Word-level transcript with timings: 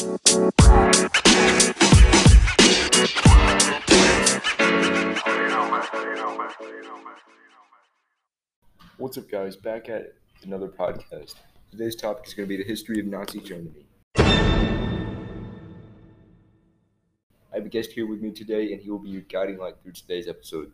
What's 0.00 0.16
up, 9.18 9.28
guys? 9.30 9.56
Back 9.56 9.90
at 9.90 10.14
another 10.42 10.68
podcast. 10.68 11.34
Today's 11.70 11.96
topic 11.96 12.28
is 12.28 12.32
going 12.32 12.48
to 12.48 12.56
be 12.56 12.56
the 12.56 12.66
history 12.66 12.98
of 12.98 13.04
Nazi 13.06 13.40
Germany. 13.40 13.84
I 14.16 14.30
have 17.52 17.66
a 17.66 17.68
guest 17.68 17.92
here 17.92 18.06
with 18.06 18.22
me 18.22 18.30
today, 18.30 18.72
and 18.72 18.80
he 18.80 18.88
will 18.90 19.00
be 19.00 19.10
your 19.10 19.20
guiding 19.22 19.58
light 19.58 19.74
through 19.82 19.92
today's 19.92 20.28
episode. 20.28 20.72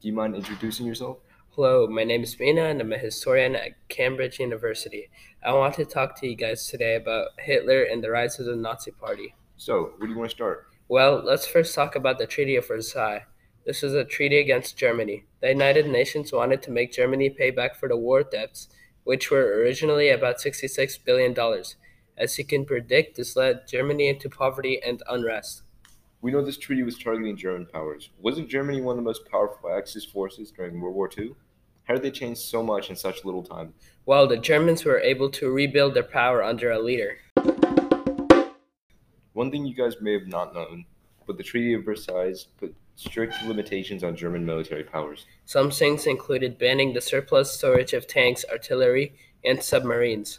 Do 0.00 0.06
you 0.06 0.14
mind 0.14 0.36
introducing 0.36 0.86
yourself? 0.86 1.18
Hello, 1.60 1.88
my 1.88 2.04
name 2.04 2.22
is 2.22 2.38
Mina 2.38 2.66
and 2.66 2.80
I'm 2.80 2.92
a 2.92 2.98
historian 2.98 3.56
at 3.56 3.72
Cambridge 3.88 4.38
University. 4.38 5.10
I 5.44 5.52
want 5.54 5.74
to 5.74 5.84
talk 5.84 6.14
to 6.20 6.28
you 6.28 6.36
guys 6.36 6.68
today 6.68 6.94
about 6.94 7.30
Hitler 7.36 7.82
and 7.82 8.00
the 8.00 8.12
rise 8.12 8.38
of 8.38 8.46
the 8.46 8.54
Nazi 8.54 8.92
Party. 8.92 9.34
So, 9.56 9.90
where 9.96 10.06
do 10.06 10.12
you 10.12 10.18
want 10.20 10.30
to 10.30 10.36
start? 10.36 10.68
Well, 10.86 11.20
let's 11.24 11.48
first 11.48 11.74
talk 11.74 11.96
about 11.96 12.18
the 12.18 12.28
Treaty 12.28 12.54
of 12.54 12.68
Versailles. 12.68 13.24
This 13.66 13.82
was 13.82 13.92
a 13.92 14.04
treaty 14.04 14.38
against 14.38 14.76
Germany. 14.76 15.24
The 15.40 15.48
United 15.48 15.88
Nations 15.88 16.32
wanted 16.32 16.62
to 16.62 16.70
make 16.70 16.92
Germany 16.92 17.28
pay 17.28 17.50
back 17.50 17.74
for 17.74 17.88
the 17.88 17.96
war 17.96 18.22
debts, 18.22 18.68
which 19.02 19.28
were 19.28 19.58
originally 19.58 20.10
about 20.10 20.38
$66 20.38 21.04
billion. 21.04 21.36
As 22.16 22.38
you 22.38 22.44
can 22.44 22.66
predict, 22.66 23.16
this 23.16 23.34
led 23.34 23.66
Germany 23.66 24.06
into 24.06 24.30
poverty 24.30 24.80
and 24.80 25.02
unrest. 25.08 25.62
We 26.20 26.30
know 26.30 26.44
this 26.44 26.56
treaty 26.56 26.84
was 26.84 26.96
targeting 26.96 27.36
German 27.36 27.66
powers. 27.66 28.10
Wasn't 28.20 28.48
Germany 28.48 28.80
one 28.80 28.92
of 28.92 29.02
the 29.02 29.08
most 29.08 29.28
powerful 29.28 29.76
Axis 29.76 30.04
forces 30.04 30.52
during 30.52 30.80
World 30.80 30.94
War 30.94 31.10
II? 31.18 31.34
How 31.88 31.94
did 31.94 32.02
they 32.02 32.10
change 32.10 32.36
so 32.36 32.62
much 32.62 32.90
in 32.90 32.96
such 32.96 33.24
little 33.24 33.42
time? 33.42 33.72
Well, 34.04 34.26
the 34.26 34.36
Germans 34.36 34.84
were 34.84 35.00
able 35.00 35.30
to 35.30 35.50
rebuild 35.50 35.94
their 35.94 36.02
power 36.02 36.44
under 36.44 36.70
a 36.70 36.78
leader. 36.78 37.16
One 39.32 39.50
thing 39.50 39.64
you 39.64 39.74
guys 39.74 39.94
may 40.02 40.12
have 40.12 40.26
not 40.26 40.54
known, 40.54 40.84
but 41.26 41.38
the 41.38 41.42
Treaty 41.42 41.72
of 41.72 41.86
Versailles 41.86 42.44
put 42.60 42.74
strict 42.96 43.42
limitations 43.46 44.04
on 44.04 44.16
German 44.16 44.44
military 44.44 44.84
powers. 44.84 45.24
Some 45.46 45.70
things 45.70 46.06
included 46.06 46.58
banning 46.58 46.92
the 46.92 47.00
surplus 47.00 47.52
storage 47.52 47.94
of 47.94 48.06
tanks, 48.06 48.44
artillery, 48.52 49.14
and 49.42 49.62
submarines. 49.62 50.36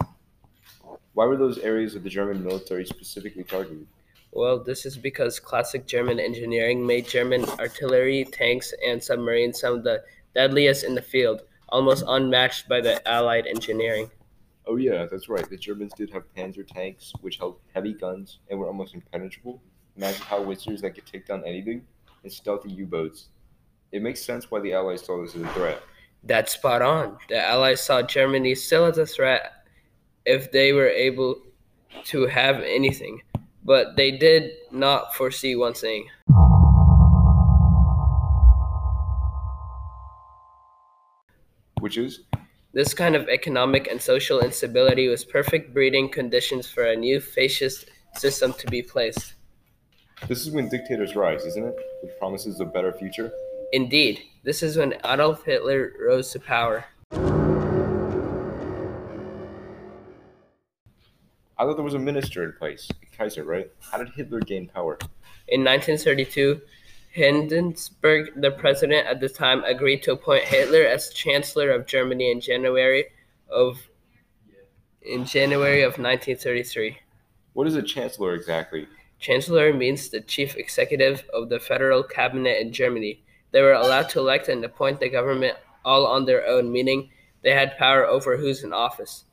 Why 1.13 1.25
were 1.25 1.37
those 1.37 1.57
areas 1.57 1.95
of 1.95 2.03
the 2.03 2.09
German 2.09 2.43
military 2.43 2.85
specifically 2.85 3.43
targeted? 3.43 3.87
Well, 4.31 4.59
this 4.59 4.85
is 4.85 4.97
because 4.97 5.39
classic 5.39 5.87
German 5.87 6.19
engineering 6.19 6.85
made 6.85 7.07
German 7.07 7.45
artillery, 7.59 8.25
tanks, 8.25 8.71
and 8.85 9.01
submarines 9.03 9.61
some 9.61 9.73
of 9.73 9.83
the 9.83 10.03
deadliest 10.35 10.83
in 10.83 10.95
the 10.95 11.01
field, 11.01 11.41
almost 11.69 12.03
unmatched 12.07 12.67
by 12.67 12.81
the 12.81 13.07
Allied 13.07 13.47
engineering. 13.47 14.09
Oh, 14.65 14.75
yeah, 14.75 15.05
that's 15.09 15.29
right. 15.29 15.49
The 15.49 15.57
Germans 15.57 15.93
did 15.93 16.11
have 16.11 16.23
Panzer 16.35 16.65
tanks, 16.65 17.11
which 17.21 17.37
held 17.37 17.59
heavy 17.73 17.93
guns 17.93 18.39
and 18.49 18.59
were 18.59 18.67
almost 18.67 18.93
impenetrable. 18.93 19.61
Imagine 19.97 20.21
howitzers 20.21 20.81
that 20.81 20.91
could 20.91 21.05
take 21.05 21.25
down 21.25 21.43
anything, 21.45 21.81
and 22.23 22.31
stealthy 22.31 22.69
U 22.71 22.85
boats. 22.85 23.29
It 23.91 24.01
makes 24.01 24.23
sense 24.23 24.51
why 24.51 24.59
the 24.59 24.73
Allies 24.73 25.03
saw 25.03 25.21
this 25.21 25.35
as 25.35 25.41
a 25.41 25.47
threat. 25.49 25.81
That's 26.23 26.53
spot 26.53 26.81
on. 26.81 27.17
The 27.29 27.43
Allies 27.43 27.81
saw 27.81 28.01
Germany 28.01 28.53
still 28.55 28.85
as 28.85 28.97
a 28.97 29.05
threat 29.05 29.51
if 30.25 30.51
they 30.51 30.73
were 30.73 30.89
able 30.89 31.41
to 32.05 32.27
have 32.27 32.61
anything, 32.61 33.21
but 33.63 33.95
they 33.95 34.11
did 34.11 34.51
not 34.71 35.15
foresee 35.15 35.55
one 35.55 35.73
thing. 35.73 36.07
Which 41.89 41.97
is? 41.97 42.19
This 42.71 42.93
kind 42.93 43.15
of 43.15 43.27
economic 43.29 43.87
and 43.87 43.99
social 43.99 44.41
instability 44.41 45.07
was 45.07 45.25
perfect 45.25 45.73
breeding 45.73 46.07
conditions 46.07 46.69
for 46.69 46.85
a 46.85 46.95
new 46.95 47.19
fascist 47.19 47.89
system 48.13 48.53
to 48.59 48.67
be 48.67 48.83
placed. 48.83 49.33
This 50.27 50.45
is 50.45 50.51
when 50.51 50.69
dictators 50.69 51.15
rise, 51.15 51.45
isn't 51.45 51.65
it? 51.65 51.75
With 52.03 52.19
promises 52.19 52.59
of 52.59 52.67
a 52.67 52.69
better 52.69 52.93
future? 52.93 53.31
Indeed, 53.73 54.21
this 54.43 54.61
is 54.61 54.77
when 54.77 54.97
Adolf 55.03 55.45
Hitler 55.45 55.93
rose 55.99 56.29
to 56.33 56.39
power. 56.39 56.85
I 61.57 61.65
thought 61.65 61.73
there 61.73 61.83
was 61.83 61.95
a 61.95 61.99
minister 61.99 62.43
in 62.43 62.53
place, 62.53 62.87
Kaiser, 63.17 63.43
right? 63.45 63.71
How 63.91 63.97
did 63.97 64.09
Hitler 64.09 64.41
gain 64.41 64.67
power? 64.67 64.99
In 65.47 65.61
1932, 65.63 66.61
Hindenburg, 67.19 68.41
the 68.41 68.51
president 68.51 69.05
at 69.05 69.19
the 69.19 69.27
time, 69.27 69.63
agreed 69.65 70.01
to 70.03 70.13
appoint 70.13 70.45
Hitler 70.45 70.83
as 70.83 71.09
Chancellor 71.09 71.71
of 71.71 71.85
Germany 71.85 72.31
in 72.31 72.39
January 72.39 73.07
of 73.49 73.77
in 75.01 75.25
January 75.25 75.81
of 75.81 75.97
1933. 75.97 76.97
What 77.53 77.67
is 77.67 77.75
a 77.75 77.81
chancellor 77.81 78.35
exactly? 78.35 78.87
Chancellor 79.19 79.73
means 79.73 80.07
the 80.07 80.21
chief 80.21 80.55
executive 80.55 81.25
of 81.33 81.49
the 81.49 81.59
federal 81.59 82.03
cabinet 82.03 82.61
in 82.61 82.71
Germany. 82.71 83.21
They 83.51 83.61
were 83.61 83.73
allowed 83.73 84.07
to 84.09 84.19
elect 84.19 84.47
and 84.47 84.63
appoint 84.63 85.01
the 85.01 85.09
government 85.09 85.57
all 85.83 86.07
on 86.07 86.23
their 86.23 86.47
own, 86.47 86.71
meaning 86.71 87.09
they 87.43 87.51
had 87.53 87.77
power 87.77 88.05
over 88.05 88.37
who's 88.37 88.63
in 88.63 88.71
office. 88.71 89.25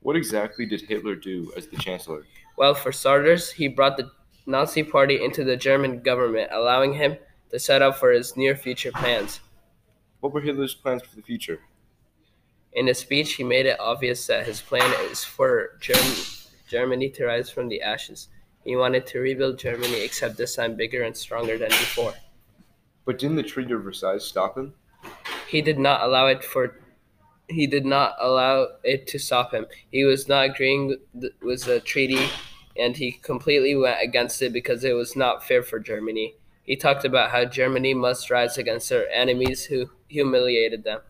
What 0.00 0.16
exactly 0.16 0.66
did 0.66 0.80
Hitler 0.80 1.14
do 1.14 1.52
as 1.56 1.68
the 1.68 1.76
chancellor? 1.76 2.24
Well, 2.56 2.74
for 2.74 2.90
starters, 2.90 3.52
he 3.52 3.68
brought 3.68 3.96
the 3.96 4.10
Nazi 4.50 4.82
Party 4.82 5.22
into 5.22 5.44
the 5.44 5.56
German 5.56 6.00
government, 6.00 6.50
allowing 6.52 6.94
him 6.94 7.16
to 7.50 7.58
set 7.58 7.82
up 7.82 7.96
for 7.96 8.10
his 8.10 8.36
near 8.36 8.56
future 8.56 8.92
plans. 8.92 9.40
What 10.20 10.32
were 10.32 10.40
Hitler's 10.40 10.74
plans 10.74 11.02
for 11.02 11.16
the 11.16 11.22
future? 11.22 11.60
In 12.72 12.86
his 12.86 12.98
speech, 12.98 13.34
he 13.34 13.44
made 13.44 13.66
it 13.66 13.80
obvious 13.80 14.26
that 14.26 14.46
his 14.46 14.60
plan 14.60 14.92
is 15.10 15.24
for 15.24 15.78
Germany, 15.80 16.22
Germany 16.68 17.10
to 17.10 17.24
rise 17.24 17.50
from 17.50 17.68
the 17.68 17.82
ashes. 17.82 18.28
He 18.64 18.76
wanted 18.76 19.06
to 19.08 19.20
rebuild 19.20 19.58
Germany, 19.58 20.02
except 20.02 20.36
this 20.36 20.56
time 20.56 20.76
bigger 20.76 21.02
and 21.02 21.16
stronger 21.16 21.56
than 21.56 21.70
before. 21.70 22.14
But 23.04 23.18
didn't 23.18 23.36
the 23.36 23.42
Treaty 23.42 23.72
of 23.72 23.82
Versailles 23.82 24.18
stop 24.18 24.56
him? 24.56 24.74
He 25.48 25.62
did 25.62 25.78
not 25.78 26.02
allow 26.02 26.26
it 26.26 26.44
for. 26.44 26.76
He 27.48 27.66
did 27.66 27.84
not 27.84 28.14
allow 28.20 28.68
it 28.84 29.08
to 29.08 29.18
stop 29.18 29.52
him. 29.52 29.66
He 29.90 30.04
was 30.04 30.28
not 30.28 30.50
agreeing 30.50 30.96
with 31.42 31.64
the 31.64 31.80
treaty, 31.80 32.28
and 32.76 32.96
he 32.96 33.12
completely 33.12 33.74
went 33.74 34.02
against 34.02 34.42
it 34.42 34.52
because 34.52 34.84
it 34.84 34.92
was 34.92 35.16
not 35.16 35.46
fair 35.46 35.62
for 35.62 35.78
Germany. 35.78 36.34
He 36.62 36.76
talked 36.76 37.04
about 37.04 37.30
how 37.30 37.44
Germany 37.44 37.94
must 37.94 38.30
rise 38.30 38.58
against 38.58 38.88
their 38.88 39.08
enemies 39.10 39.64
who 39.64 39.90
humiliated 40.08 40.84
them. 40.84 41.00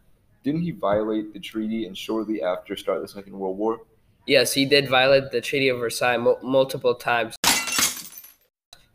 Didn't 0.42 0.62
he 0.62 0.70
violate 0.70 1.34
the 1.34 1.40
treaty 1.40 1.84
and 1.84 1.96
shortly 1.96 2.42
after 2.42 2.76
start 2.76 3.02
the 3.02 3.08
Second 3.08 3.38
World 3.38 3.58
War? 3.58 3.80
Yes, 4.26 4.54
he 4.54 4.64
did 4.64 4.88
violate 4.88 5.30
the 5.30 5.40
Treaty 5.40 5.68
of 5.68 5.78
Versailles 5.78 6.16
mo- 6.16 6.38
multiple 6.42 6.94
times. 6.94 7.36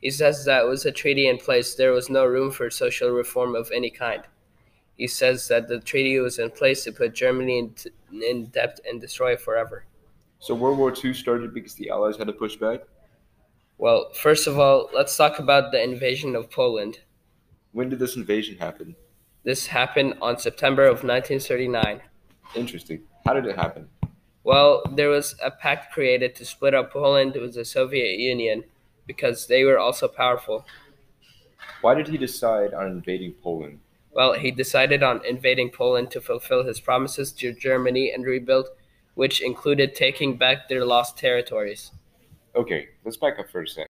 He 0.01 0.09
says 0.11 0.45
that 0.45 0.67
was 0.67 0.85
a 0.85 0.91
treaty 0.91 1.27
in 1.27 1.37
place, 1.37 1.75
there 1.75 1.91
was 1.91 2.09
no 2.09 2.25
room 2.25 2.51
for 2.51 2.69
social 2.69 3.09
reform 3.09 3.55
of 3.55 3.71
any 3.73 3.89
kind. 3.89 4.23
He 4.97 5.07
says 5.07 5.47
that 5.49 5.67
the 5.67 5.79
treaty 5.79 6.19
was 6.19 6.39
in 6.39 6.51
place 6.51 6.83
to 6.83 6.91
put 6.91 7.13
Germany 7.13 7.59
in, 7.59 7.69
t- 7.71 7.89
in 8.11 8.45
debt 8.45 8.79
and 8.87 9.01
destroy 9.01 9.33
it 9.33 9.41
forever. 9.41 9.85
So 10.45 10.53
World 10.53 10.77
War 10.77 10.93
II 11.03 11.11
started 11.15 11.55
because 11.55 11.73
the 11.73 11.89
Allies 11.89 12.17
had 12.17 12.27
to 12.27 12.33
push 12.33 12.55
back? 12.55 12.81
Well, 13.79 14.11
first 14.13 14.45
of 14.45 14.59
all, 14.59 14.91
let's 14.93 15.17
talk 15.17 15.39
about 15.39 15.71
the 15.71 15.81
invasion 15.81 16.35
of 16.35 16.51
Poland. 16.51 16.99
When 17.71 17.89
did 17.89 17.97
this 17.97 18.15
invasion 18.15 18.55
happen? 18.59 18.95
This 19.43 19.65
happened 19.65 20.13
on 20.21 20.37
September 20.37 20.83
of 20.83 21.03
1939. 21.03 21.99
Interesting. 22.53 23.01
How 23.25 23.33
did 23.33 23.47
it 23.47 23.55
happen? 23.55 23.89
Well, 24.43 24.83
there 24.93 25.09
was 25.09 25.33
a 25.43 25.49
pact 25.49 25.91
created 25.91 26.35
to 26.35 26.45
split 26.45 26.75
up 26.75 26.93
Poland 26.93 27.33
with 27.33 27.55
the 27.55 27.65
Soviet 27.65 28.19
Union 28.19 28.65
because 29.07 29.47
they 29.47 29.63
were 29.63 29.79
also 29.79 30.07
powerful. 30.07 30.63
Why 31.81 31.95
did 31.95 32.07
he 32.07 32.19
decide 32.19 32.71
on 32.71 32.85
invading 32.85 33.33
Poland? 33.41 33.79
Well, 34.11 34.33
he 34.33 34.51
decided 34.51 35.01
on 35.01 35.25
invading 35.25 35.71
Poland 35.71 36.11
to 36.11 36.21
fulfill 36.21 36.65
his 36.65 36.79
promises 36.79 37.31
to 37.31 37.51
Germany 37.51 38.11
and 38.11 38.23
rebuild, 38.23 38.67
which 39.15 39.41
included 39.41 39.95
taking 39.95 40.37
back 40.37 40.69
their 40.69 40.85
lost 40.85 41.17
territories. 41.17 41.91
Okay, 42.55 42.89
let's 43.03 43.17
back 43.17 43.39
up 43.39 43.49
for 43.49 43.63
a 43.63 43.67
sec. 43.67 43.87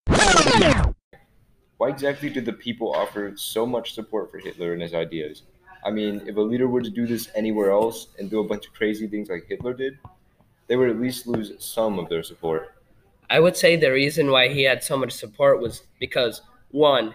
Why 1.78 1.88
exactly 1.88 2.28
did 2.28 2.44
the 2.44 2.52
people 2.52 2.92
offer 2.92 3.32
so 3.36 3.64
much 3.64 3.94
support 3.94 4.30
for 4.30 4.38
Hitler 4.38 4.74
and 4.74 4.82
his 4.82 4.92
ideas? 4.92 5.44
I 5.82 5.90
mean, 5.90 6.20
if 6.26 6.36
a 6.36 6.40
leader 6.40 6.68
were 6.68 6.82
to 6.82 6.90
do 6.90 7.06
this 7.06 7.30
anywhere 7.34 7.70
else 7.70 8.08
and 8.18 8.28
do 8.28 8.40
a 8.40 8.44
bunch 8.44 8.66
of 8.66 8.74
crazy 8.74 9.06
things 9.06 9.30
like 9.30 9.46
Hitler 9.48 9.72
did, 9.72 9.98
they 10.66 10.76
would 10.76 10.90
at 10.90 11.00
least 11.00 11.26
lose 11.26 11.52
some 11.58 11.98
of 11.98 12.10
their 12.10 12.22
support. 12.22 12.74
I 13.30 13.40
would 13.40 13.56
say 13.56 13.76
the 13.76 13.92
reason 13.92 14.30
why 14.30 14.48
he 14.48 14.64
had 14.64 14.84
so 14.84 14.96
much 14.96 15.12
support 15.12 15.60
was 15.60 15.84
because, 15.98 16.42
one, 16.70 17.14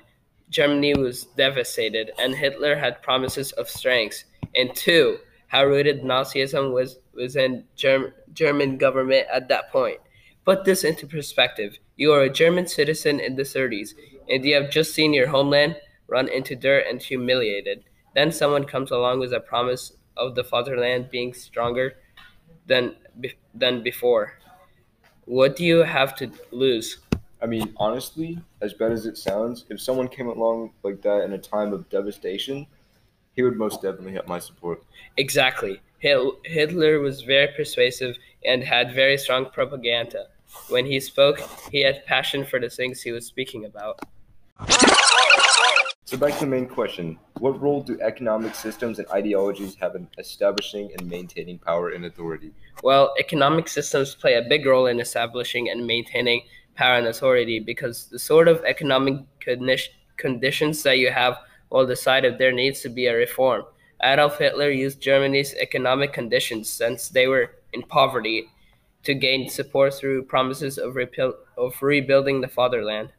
Germany 0.49 0.95
was 0.95 1.25
devastated 1.25 2.11
and 2.17 2.35
Hitler 2.35 2.75
had 2.75 3.03
promises 3.03 3.51
of 3.51 3.69
strength, 3.69 4.23
and 4.55 4.73
two, 4.75 5.19
how 5.47 5.65
rooted 5.65 6.03
Nazism 6.03 6.73
was 6.73 6.99
within 7.13 7.65
Germ- 7.75 8.13
German 8.33 8.77
government 8.77 9.27
at 9.31 9.47
that 9.49 9.71
point. 9.71 9.99
Put 10.43 10.65
this 10.65 10.83
into 10.83 11.07
perspective. 11.07 11.77
You 11.95 12.11
are 12.13 12.21
a 12.21 12.29
German 12.29 12.67
citizen 12.67 13.19
in 13.19 13.35
the 13.35 13.45
30s, 13.45 13.93
and 14.29 14.45
you 14.45 14.53
have 14.55 14.69
just 14.69 14.93
seen 14.93 15.13
your 15.13 15.27
homeland 15.27 15.77
run 16.07 16.27
into 16.27 16.55
dirt 16.55 16.85
and 16.89 17.01
humiliated. 17.01 17.83
Then 18.13 18.31
someone 18.31 18.65
comes 18.65 18.91
along 18.91 19.19
with 19.19 19.33
a 19.33 19.39
promise 19.39 19.93
of 20.17 20.35
the 20.35 20.43
fatherland 20.43 21.09
being 21.09 21.33
stronger 21.33 21.95
than, 22.67 22.95
than 23.53 23.83
before. 23.83 24.33
What 25.25 25.55
do 25.55 25.65
you 25.65 25.79
have 25.79 26.15
to 26.17 26.31
lose? 26.51 26.99
I 27.41 27.47
mean, 27.47 27.73
honestly, 27.77 28.39
as 28.61 28.73
bad 28.73 28.91
as 28.91 29.05
it 29.05 29.17
sounds, 29.17 29.65
if 29.69 29.81
someone 29.81 30.07
came 30.07 30.27
along 30.27 30.71
like 30.83 31.01
that 31.01 31.23
in 31.23 31.33
a 31.33 31.37
time 31.37 31.73
of 31.73 31.89
devastation, 31.89 32.65
he 33.35 33.43
would 33.43 33.57
most 33.57 33.81
definitely 33.81 34.13
have 34.13 34.27
my 34.27 34.39
support. 34.39 34.83
Exactly. 35.17 35.81
Hitler 35.99 36.99
was 36.99 37.21
very 37.21 37.47
persuasive 37.55 38.15
and 38.45 38.63
had 38.63 38.93
very 38.93 39.17
strong 39.17 39.47
propaganda. 39.49 40.27
When 40.69 40.85
he 40.85 40.99
spoke, 40.99 41.39
he 41.71 41.81
had 41.81 42.05
passion 42.05 42.45
for 42.45 42.59
the 42.59 42.69
things 42.69 43.01
he 43.01 43.11
was 43.11 43.25
speaking 43.25 43.65
about. 43.65 43.99
So 46.05 46.17
back 46.17 46.33
to 46.35 46.41
the 46.41 46.45
main 46.45 46.67
question. 46.67 47.17
What 47.39 47.59
role 47.59 47.81
do 47.81 47.99
economic 47.99 48.53
systems 48.53 48.99
and 48.99 49.07
ideologies 49.09 49.75
have 49.81 49.95
in 49.95 50.07
establishing 50.19 50.91
and 50.97 51.09
maintaining 51.09 51.57
power 51.57 51.89
and 51.89 52.05
authority? 52.05 52.51
Well, 52.83 53.13
economic 53.19 53.67
systems 53.67 54.13
play 54.13 54.35
a 54.35 54.43
big 54.43 54.67
role 54.67 54.85
in 54.85 54.99
establishing 54.99 55.69
and 55.69 55.87
maintaining 55.87 56.43
power 56.75 56.97
and 56.97 57.07
authority 57.07 57.59
because 57.59 58.05
the 58.05 58.19
sort 58.19 58.47
of 58.47 58.63
economic 58.65 59.15
conditions 60.17 60.83
that 60.83 60.99
you 60.99 61.09
have 61.09 61.39
will 61.69 61.85
decide 61.85 62.25
if 62.25 62.37
there 62.37 62.51
needs 62.51 62.81
to 62.81 62.89
be 62.89 63.07
a 63.07 63.15
reform. 63.15 63.63
Adolf 64.03 64.37
Hitler 64.39 64.69
used 64.69 65.01
Germany's 65.01 65.53
economic 65.55 66.13
conditions 66.13 66.69
since 66.69 67.09
they 67.09 67.27
were 67.27 67.51
in 67.73 67.83
poverty 67.83 68.49
to 69.03 69.13
gain 69.13 69.49
support 69.49 69.93
through 69.93 70.23
promises 70.23 70.77
of, 70.77 70.97
of 71.57 71.81
rebuilding 71.81 72.41
the 72.41 72.47
fatherland. 72.47 73.09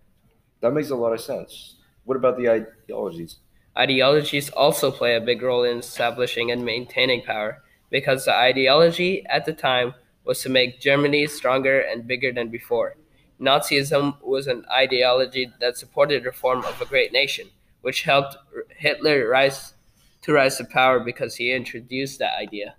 That 0.61 0.73
makes 0.73 0.91
a 0.91 0.97
lot 0.97 1.13
of 1.13 1.21
sense. 1.21 1.77
What 2.05 2.17
about 2.17 2.39
the 2.39 2.49
ideologies? 2.49 3.37
Ideologies 3.77 4.51
also 4.51 4.91
play 4.91 5.15
a 5.15 5.21
big 5.21 5.43
role 5.43 5.65
in 5.65 5.79
establishing 5.79 6.51
and 6.51 6.65
maintaining 6.65 7.23
power 7.23 7.63
because 7.91 8.25
the 8.25 8.35
ideology 8.35 9.25
at 9.27 9.45
the 9.45 9.53
time 9.53 9.95
was 10.25 10.41
to 10.43 10.49
make 10.49 10.81
Germany 10.81 11.27
stronger 11.27 11.81
and 11.81 12.07
bigger 12.07 12.33
than 12.33 12.49
before. 12.49 12.97
Nazism 13.41 14.21
was 14.23 14.47
an 14.47 14.65
ideology 14.71 15.53
that 15.61 15.77
supported 15.77 16.25
reform 16.25 16.65
of 16.65 16.81
a 16.81 16.87
great 16.87 17.13
nation, 17.13 17.49
which 17.83 18.03
helped 18.03 18.37
Hitler 18.77 19.29
rise 19.29 19.75
to 20.23 20.33
rise 20.33 20.57
to 20.59 20.65
power 20.65 21.01
because 21.01 21.37
he 21.37 21.53
introduced 21.53 22.19
that 22.19 22.37
idea. 22.39 22.75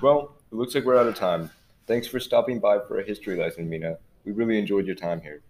Well, 0.00 0.36
it 0.50 0.54
looks 0.54 0.74
like 0.74 0.84
we're 0.84 0.96
out 0.96 1.06
of 1.06 1.16
time. 1.16 1.50
Thanks 1.86 2.06
for 2.06 2.20
stopping 2.20 2.60
by 2.60 2.78
for 2.86 3.00
a 3.00 3.04
history 3.04 3.36
lesson, 3.36 3.68
Mina. 3.68 3.98
We 4.24 4.32
really 4.32 4.58
enjoyed 4.58 4.86
your 4.86 4.94
time 4.94 5.20
here. 5.20 5.42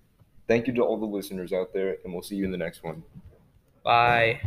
Thank 0.49 0.67
you 0.67 0.73
to 0.75 0.82
all 0.82 0.96
the 0.96 1.06
listeners 1.06 1.52
out 1.52 1.73
there, 1.73 1.96
and 2.05 2.12
we'll 2.12 2.23
see 2.23 2.37
you 2.37 2.44
in 2.44 2.50
the 2.50 2.58
next 2.58 2.82
one. 2.82 3.02
Bye. 3.82 4.41